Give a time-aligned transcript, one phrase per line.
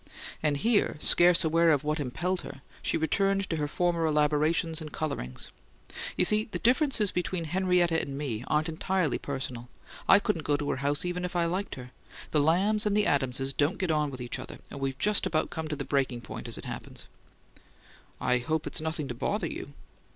[0.41, 4.91] And here, scarce aware of what impelled her, she returned to her former elaborations and
[4.91, 5.51] colourings.
[6.17, 9.69] "You see, the differences between Henrietta and me aren't entirely personal:
[10.09, 11.91] I couldn't go to her house even if I liked her.
[12.31, 15.67] The Lambs and Adamses don't get on with each other, and we've just about come
[15.67, 17.05] to the breaking point as it happens."
[18.19, 19.71] "I hope it's nothing to bother you."